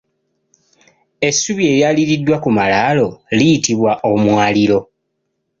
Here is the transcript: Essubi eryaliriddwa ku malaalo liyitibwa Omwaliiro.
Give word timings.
Essubi 1.27 1.63
eryaliriddwa 1.71 2.35
ku 2.43 2.49
malaalo 2.57 3.07
liyitibwa 3.37 3.91
Omwaliiro. 4.11 4.79